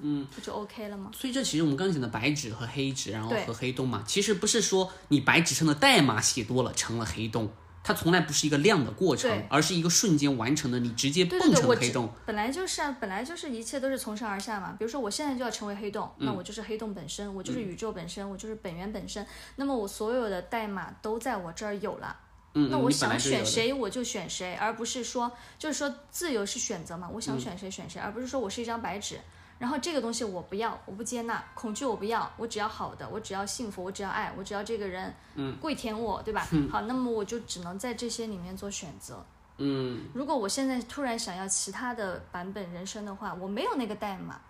[0.02, 1.10] 嗯，不就 OK 了吗？
[1.14, 7.50] 所以这其实我们刚刚讲的白纸和黑纸，然后和黑洞嘛，其实不是说你白纸上的代码写多了成了黑洞，
[7.82, 12.12] 它从来不是一个量的过程，而是一个瞬间完成的，你直接蹦对对对，我只成黑洞。
[12.26, 14.74] 本来就是啊，本来就是一切都是从上而下嘛。
[14.78, 19.26] 比如说我现在就要成为黑洞，嗯那我就是黑洞本身，我就是宇宙本身，我就是本源本身。
[19.56, 22.16] 那么我所有的代码都在我这儿有了。
[22.54, 29.20] 嗯，那我想选谁我就选谁，而不是说就是说自由是选择嘛，我嗯想选谁选谁，而不是说我是一张白纸，
[29.60, 36.48] 然后这个东西我不要，我不接纳，恐惧我不要，我只要好的，我只要幸福，我只要爱，我只要这个人嗯跪舔我，对吧？
[36.72, 39.22] 好，那么我就只能在这些里面做选择。
[39.58, 44.40] 嗯，如果我现在突然想要其他的版本人生的话，我没有那个代码，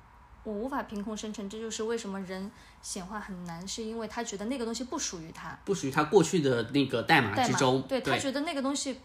[0.45, 1.51] 我无法凭空生成。
[1.51, 2.49] 这就是为什么人
[2.81, 5.59] 显化很难，是因为他觉得那个东西不属于他。
[5.65, 7.83] 不属于他过去的那个代码之中。
[7.83, 9.01] 对他觉得那个东西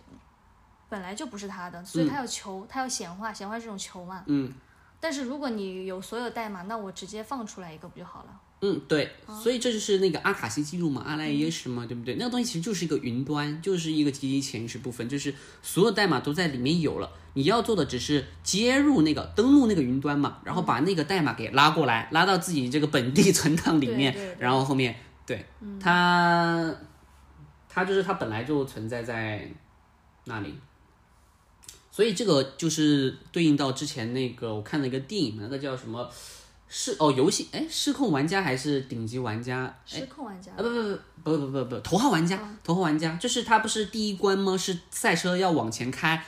[0.88, 4.24] 本来就不是他的，所以他要求，他要显化，显化这种求嘛。
[4.28, 4.54] 嗯。
[5.06, 8.42] 但是如果你有所有代码，那我直接放出来一个不就好了？
[8.62, 12.16] 嗯，对，哦所以这就是那个阿卡西记录嘛，阿赖耶识嘛，对不对？
[12.16, 25.46] 那个东西其实就是一个云端，就是一个集体潜意识部分，就是所有代码都在里面有了，你要做的只是接入那个登录那个云端嘛，然后把那个代码给拉过来，拉到自己这个本地存档里面，对对对然后后面对
[25.80, 26.74] 它，
[27.70, 29.48] 它就是它本来就存在在
[30.24, 30.56] 那里。
[31.96, 36.12] 所以这个就是对应到之前那个我看了一个电影，那个叫什么？
[36.68, 39.74] 是哦，游戏哎，失控玩家还是顶级玩家？
[39.86, 40.74] 失控玩家啊不不
[41.24, 44.58] 不不不不不，头号玩家，头号玩家，就是他不是第一关吗？
[44.58, 46.22] 是赛车要往前开，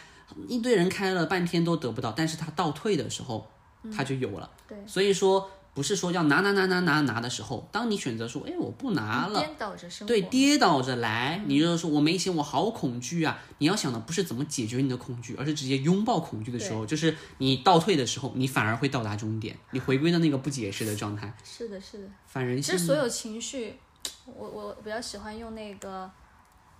[0.47, 3.45] 一堆人开了半天都得不到，但是他倒退的时候
[3.93, 4.49] 他就有了。
[4.69, 9.39] 对，所以说不是说要拿拿拿拿拿拿的时候，当你选择说，哎，我不拿了。
[9.39, 10.11] 颠倒着生活。
[10.11, 13.37] 对，跌倒着来，你就是说我没钱，我好恐惧啊！
[13.59, 22.05] 你要想的不是怎么解决你的恐惧，而是直接拥抱恐惧的时候，就是你倒退的时候，你反而会到达终点，你回归到那个不解释的状态，是的，是的。
[22.25, 22.87] 反人性其实。
[22.87, 23.75] 所有情绪，
[24.25, 26.09] 我我比较喜欢用那个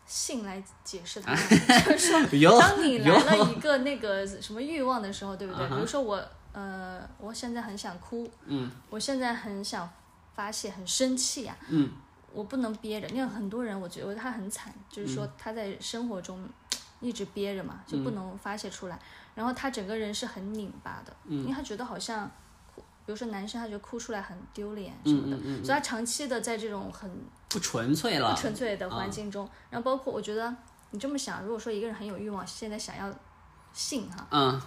[0.08, 1.36] 性来解释它，
[1.86, 5.68] 就是说，当你来了一个那个什么欲望的时候，对不对？
[5.68, 6.20] 比如说我
[6.54, 9.90] 呃，我现在很想哭，嗯，我现在很想
[10.34, 11.92] 发泄，很生气呀、嗯，
[12.34, 15.16] 我不能憋着，因为很多人我觉得他很惨，就是嗯。
[15.16, 16.48] 说他在生活中
[17.00, 19.00] 一直憋着嘛，就不能发泄出来，
[19.36, 21.40] 然后他整个人是很拧巴的，嗯。
[21.44, 22.30] 因为他觉得好像。
[23.06, 27.10] 比如说男生，他觉得哭出来很丢脸什么的，嗯所以他长期的在这种很
[27.48, 30.54] 不纯粹了，不纯粹的环境中，然后包括我觉得
[30.92, 33.10] 你这么想，如果说一个人很有欲望，现在想要
[33.72, 34.62] 性哈，嗯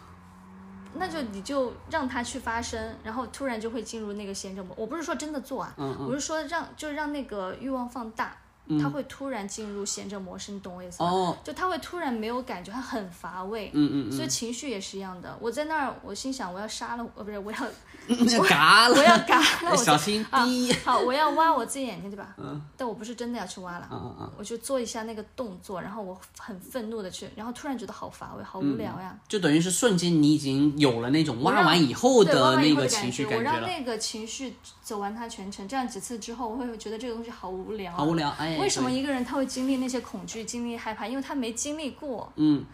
[0.95, 4.75] 那就你就让他去发生，然后突然就会进入那个闲着模。
[4.77, 8.37] 我不是说真的做啊，嗯我是说让就让那个欲望放大，
[8.79, 11.09] 他会突然进入闲着模式，你懂我意思吗？
[11.11, 13.71] 哦，就他会突然没有感觉，他很乏味。
[13.75, 15.37] 嗯嗯所以情绪也是一样的。
[15.41, 17.59] 我在那儿，我心想我要杀了，呃，不是我要
[18.09, 18.17] 嗯，
[18.49, 20.45] 嘎了，我要嘎了， 小心啊，
[20.85, 22.35] 好，我要挖我自己眼睛，对吧？
[22.39, 29.17] 嗯但我不是真的要去挖了，嗯嗯嗯，我就做一下那个动作，然后我很愤怒的去，然后突然觉得好乏味，好无聊呀。
[29.29, 37.97] 就等于是瞬间你已经有了那种挖完以后的那个情后的感觉，我绪感觉了，让那个情绪走完它全程，这样几次之后，我会觉得这个东西好无聊、啊。
[37.99, 38.91] 好无聊，哎，为什么？
[38.91, 41.07] 一个人他会经历那些恐惧、经历害怕？
[41.07, 42.33] 因为他没经历过。
[42.37, 42.65] 嗯，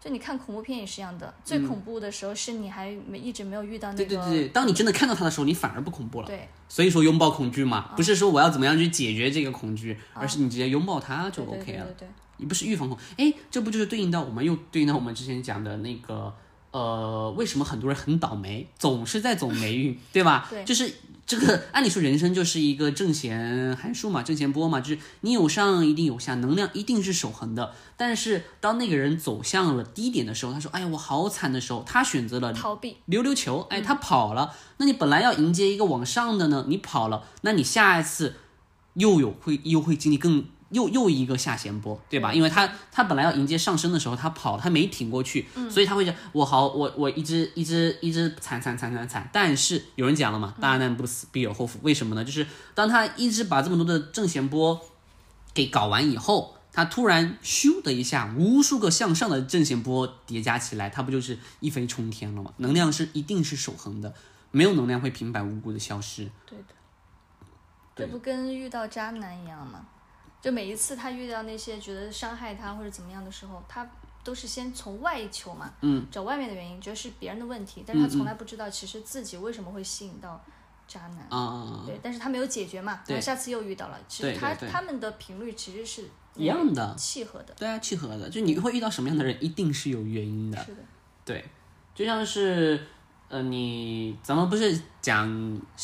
[0.00, 4.04] 就你看恐怖片也是一样的，最恐怖的时候是你还没一直没有遇到那个。
[4.04, 6.26] 对对对，当你真的看到它的时候，你反而不恐怖了。
[6.26, 11.84] 对，所以说拥抱恐惧嘛，不是说我要怎么样去解决这个恐惧，而是你直接拥抱它就 OK 了。
[11.84, 12.08] 对对对。
[12.38, 16.34] 你不是预防恐，哎，这不就是对应到我们又对应到我们之前讲的那个，
[16.76, 20.46] 呃，为什么很多人很倒霉，总是在走霉运， 对吧？
[20.50, 20.92] 对，就是
[21.26, 27.72] 这个，按理说人生就是一个正弦函数嘛，正弦波嘛，就是你有上一定有下，能量一定是守恒的。
[27.96, 34.52] 但是当那个人走向了低点的时候，他说：“哎呀，我好惨的时候，他选择了逃避，溜溜球，哎，他跑了。
[34.76, 38.34] 那你本来要迎接一个往上的呢，你跑了，那你下一次
[38.92, 42.32] 又有会又会经历更。”又又一个下弦波，对吧？
[42.32, 49.30] 因为他他本来要迎接上升的时候，他跑，他没挺过去，所以他会讲我好，我我一直一直一直惨惨惨惨惨。
[49.32, 51.78] 但是有人讲了嘛，大难不死必有后福。
[51.82, 52.24] 为什么呢？
[52.24, 54.80] 就是当他一直把这么多的正弦波
[55.54, 62.52] 给搞完以后，他突然咻的一下，无数个向上的正弦波叠加起来，它不就是一飞冲天了吗？
[62.58, 64.12] 能量是一定是守恒的，
[64.50, 66.30] 没有能量会平白无故的消失。
[66.44, 66.74] 对的，
[67.94, 69.86] 这不跟遇到渣男一样吗？
[70.46, 73.84] 就每一次他遇到那些觉得伤害他或者怎么样的时候，他
[74.22, 80.40] 都是先从外求嘛，嗯，找外面的原因，觉得是别人的问题，但是他从来不知道其实自己为什么会吸引到
[80.86, 90.82] 渣男，啊，对，但是他没有解决嘛，然后下次又遇到了，其实他他们的频率其实是一样的，契合的，对啊，契合的，就你会遇到什么样的人，一定是有原因的，是的，
[91.24, 91.44] 对，
[91.92, 92.80] 就像是。
[93.28, 95.26] 呃，你咱们不是讲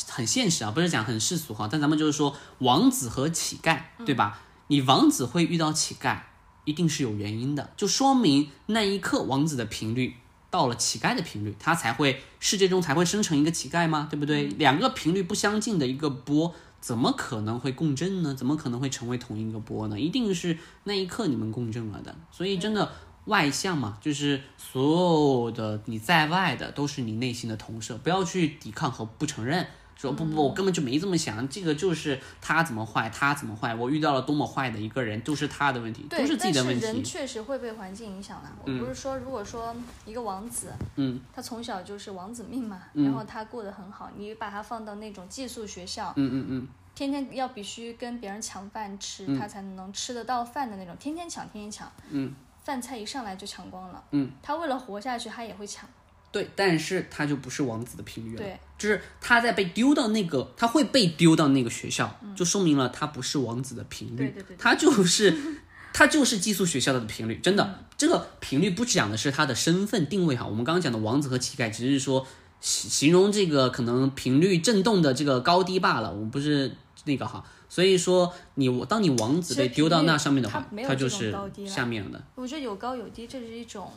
[0.07, 4.41] 很现实啊，不是讲很世俗哈，但咱们就是说王子和乞丐，对吧？
[4.69, 6.19] 你王子会遇到乞丐，
[6.65, 10.17] 一定是有原因的，就说明那一刻王子的频率
[10.51, 14.09] 到了乞丐的频率，他才会世界中才会生成一个乞丐吗？
[14.11, 14.45] 对不对？
[14.47, 18.35] 两个频率不相近的一个波，怎么可能会共振呢？
[18.35, 19.99] 怎么可能会成为同一个波呢？
[19.99, 22.93] 一定是那一刻你们共振了的，所以真的。
[23.27, 29.65] 外向嘛，就是所有的你在外的都是你内心的投射，不要去抵抗和不承认，
[30.03, 36.81] 说不不，我根本就没这么想，这个就是他怎么坏，他怎么坏，我遇到了多么坏的一个人，都是他的问题，都是自己的问题。
[36.83, 38.49] 但是人确实会被环境影响的。
[38.65, 39.73] 我不是说，如果说
[40.05, 52.35] 一个王子，嗯，他从小就是王子命嘛，然后他过得很好，你把他放到那种寄宿学校，嗯嗯嗯，天天要必须跟别人抢饭吃，他才能吃得到饭的那种，天天抢，天天抢，嗯。
[52.65, 55.85] 饭菜一上来就抢光了，嗯，他为了活下去，他也会抢，
[56.33, 65.37] 对，但是他就不是王子的频率了，对，就是他在被丢到那个，他会被丢到那个学校，就说明了他不是王子的频率，对对对，他就是
[65.93, 72.27] 他就是寄宿学校的频率，真的，这个频率不讲的是他的身份定位哈，我们刚刚讲的王子和乞丐只是说
[72.61, 77.45] 形形容这个可能频率震动的这个高低罢了，我们不是那个哈。
[77.69, 81.35] 所以说，你我当你王子被丢到那上面的话，它就是
[81.67, 82.23] 下面的。
[82.35, 83.91] 我觉得有高有低，这是一种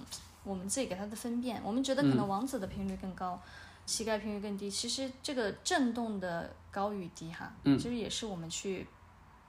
[0.45, 1.61] 我们自己给它的分辨。
[1.63, 3.37] 我们觉得可能王子的频率更高，
[3.85, 4.71] 乞丐频率更低。
[4.71, 8.87] 其实这个震动的高与低，哈，其实也是我们去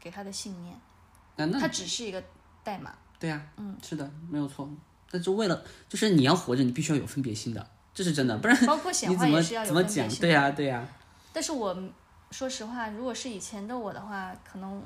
[0.00, 0.76] 给他的信念。
[1.36, 2.20] 那它只是一个
[2.64, 2.92] 代码。
[3.20, 4.68] 对呀，嗯，是的，没有错。
[5.12, 10.20] 那就为了，就是你要活着，你必须要有分别心的，这是真的，不然包括显化也是要有分别心。
[10.20, 10.86] 对呀，对呀。
[11.32, 11.76] 但是我。
[12.32, 14.82] 说实话，如果是以前的我的话，可能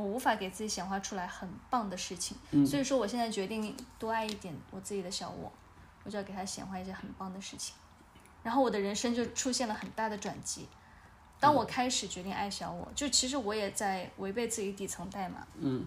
[0.00, 2.36] 我无法给自己显化出来很棒的事情。
[2.66, 5.52] 所以说，我现在决定多爱一点我自己的小我，
[6.04, 7.74] 我就要给他显化一些很棒的事情。
[8.42, 10.66] 然后我的人生就出现了很大的转机。
[11.38, 15.46] 当我开始决定爱小我，就其实我也在违背自己底层代码。
[15.58, 15.86] 嗯。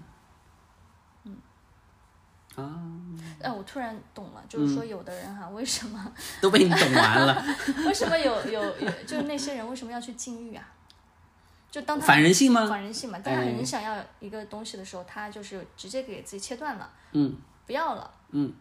[2.56, 2.80] 啊，
[3.42, 7.44] 哎，我突然懂了，就是说有的人哈，为什么都被你懂完了？
[7.88, 10.64] 为什么有有有，就是那些人为什么要去禁欲啊？
[11.74, 12.68] 就当他反人性吗？
[12.68, 18.54] 反人性嘛，当他很想要一个东西的时候，他就是直接给自己切断了，嗯，不要了，嗯，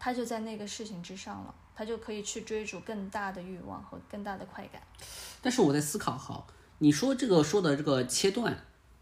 [0.00, 4.82] 他就在那个事情之上了，他就可以去追逐更大的欲望和更大的快感。
[5.40, 6.44] 但是我在思考，哈，
[6.78, 8.58] 你说这个说的这个切断。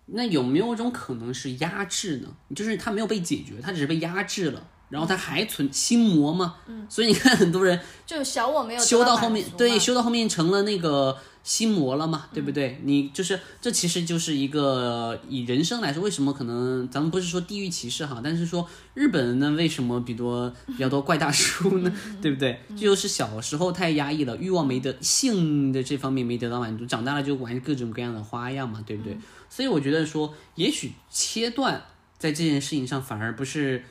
[0.09, 2.29] 那有没有一种可能是压制呢？
[2.55, 6.59] 就是他没有被解决，他只是被压制了，然后他还存心魔嘛。
[6.66, 11.16] 嗯，所以你看很多人就小我没有修到后面，对，修到后面成了那个。
[11.46, 12.80] 心魔了嘛，对不对？
[12.82, 21.92] 你就是这，其实就是一个以人生来说，为什么可能咱们不是说地域歧视哈，但是说日本人呢，为什么比多比较多怪大叔呢？
[22.20, 22.59] 对不对？
[22.70, 29.16] 这就是小时候太压抑了，欲望没得性的这方面没得到满足，长大了就玩各种各样的花样嘛，对不对？
[29.48, 31.80] 所以我觉得说，也许切断
[32.18, 33.85] 在这件事情上反而不是，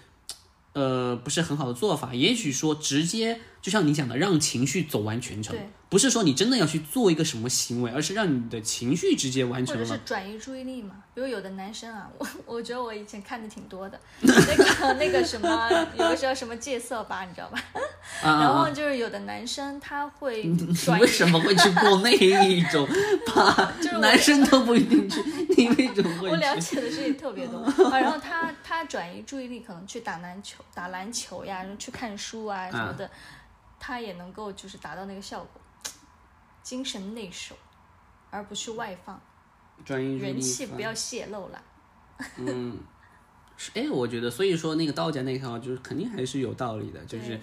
[0.74, 2.14] 呃，不是很好的做法。
[2.14, 3.40] 也许说直接。
[3.66, 5.58] 就像你讲的，让情绪走完全程，
[5.90, 9.98] 不是说你真的要去做一个什么行为，而是让你的情绪直接完或者是。
[10.06, 10.98] 转移注意力嘛。
[11.16, 15.68] 比如有的男生啊， 我我觉得我以前看的挺多的，那个那个什么，
[15.98, 17.60] 有个叫什么戒色吧，你知道吧？
[18.22, 22.88] 啊然后就是有的男生他会你转移为什么会去过那一种
[23.34, 23.98] 吧就是？
[23.98, 25.20] 男生都不一定去，
[25.58, 26.36] 你为什么我会我？
[26.36, 27.58] 了解的事情特别多，
[27.90, 33.10] 啊，然后他他转移注意力，可能去打篮球、打篮球呀，然后去看书啊什么的，
[33.80, 35.62] 他也能够就是达到那个效果，
[36.64, 37.56] 精神内守，
[38.32, 39.20] 而不去外放，
[39.84, 41.64] 专业人气不要泄露了。
[42.38, 42.80] 嗯，
[43.58, 47.40] 是哎，我觉得，所以说那个道家那套就是肯定还是有道理的，就是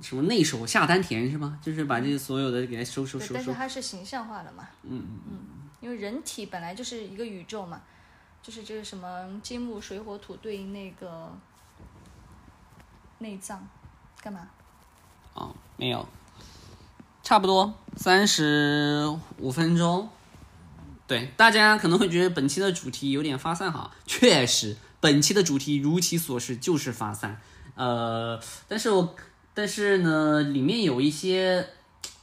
[0.00, 1.58] 什么内守下丹田是吗？
[1.62, 3.34] 就是把这些所有的给它收收，收收。
[3.34, 5.38] 但是它是形象化的嘛，嗯嗯嗯，
[5.80, 7.82] 因为人体本来就是一个宇宙嘛，
[8.42, 11.30] 就是这个什么金木水火土对应那个
[13.18, 13.66] 内脏，
[14.22, 14.48] 干嘛？
[15.38, 16.06] 啊，没有，
[17.22, 19.08] 差不多三十
[19.38, 20.08] 五分钟。
[21.06, 27.40] 对，大家可能会觉得本期的主题有点发散哈，确实，本期的主题如其所示就是发散。
[27.76, 29.14] 呃，但是我
[29.54, 31.66] 但是呢，里面有一些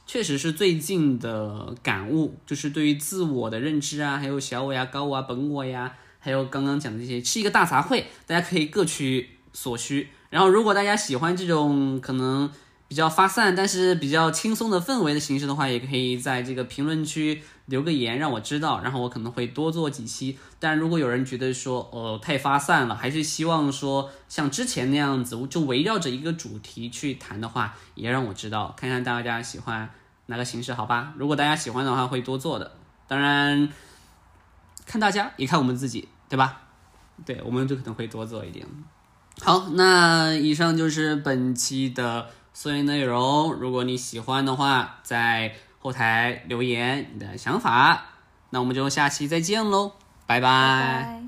[0.06, 10.10] 确实是最近的感悟，就是对于自我的认知啊，还有小我呀、高我啊、本我呀，还有刚刚讲的这些，是一个大杂烩，大家可以各取所需。
[10.30, 12.50] 然后，如果大家喜欢这种可能
[12.88, 20.38] 比较发散，但是比较轻松的氛围的形式的话，也可以在这个评论区留个言，让我知道，然后我可能会多做几期。
[20.60, 29.90] 但如果有人觉得说，呃，太发散了，还是希望说像之前那样子，就围绕着一个主题去谈的话，也让我知道，看看大家喜欢
[30.26, 31.12] 哪个形式，好吧？
[31.16, 32.72] 如果大家喜欢的话，会多做的。
[33.08, 33.68] 当然，
[34.86, 36.62] 看大家也看我们自己，对吧？
[37.24, 38.64] 对，我们就可能会多做一点。
[39.42, 42.28] 好，那以上就是本期的
[42.58, 43.52] 所有内容。
[43.52, 48.06] 如果你喜欢的话，在后台留言你的想法。
[48.48, 49.92] 那我们就下期再见喽，
[50.26, 51.25] 拜拜拜。